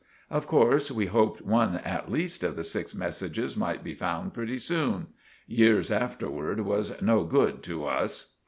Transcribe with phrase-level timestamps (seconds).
[0.31, 4.57] Of corse we hoped one at leest of the six messages might be found pretty
[4.57, 5.09] soon.
[5.45, 8.33] Years afterwards was no good to us.